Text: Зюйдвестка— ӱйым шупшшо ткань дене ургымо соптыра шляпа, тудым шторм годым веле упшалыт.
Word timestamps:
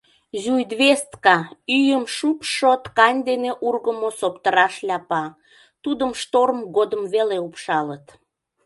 Зюйдвестка— 0.41 1.37
ӱйым 1.77 2.03
шупшшо 2.15 2.71
ткань 2.85 3.19
дене 3.29 3.51
ургымо 3.67 4.09
соптыра 4.19 4.67
шляпа, 4.75 5.23
тудым 5.83 6.11
шторм 6.21 6.59
годым 6.75 7.03
веле 7.13 7.37
упшалыт. 7.47 8.05